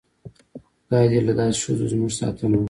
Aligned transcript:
خدای 0.83 1.05
دې 1.11 1.19
له 1.27 1.33
داسې 1.39 1.57
ښځو 1.63 1.85
زموږ 1.93 2.11
ساتنه 2.19 2.47
وکړي. 2.51 2.59